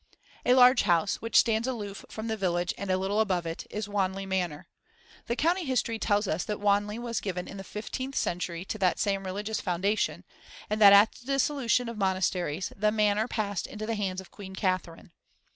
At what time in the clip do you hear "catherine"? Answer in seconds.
14.55-15.11